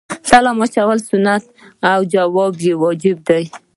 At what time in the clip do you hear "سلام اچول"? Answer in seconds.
0.31-0.99